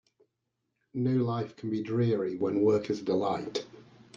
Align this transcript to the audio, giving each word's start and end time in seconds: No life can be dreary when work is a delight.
No 0.95 1.11
life 1.23 1.55
can 1.55 1.69
be 1.69 1.83
dreary 1.83 2.35
when 2.35 2.63
work 2.63 2.89
is 2.89 3.01
a 3.03 3.05
delight. 3.05 3.63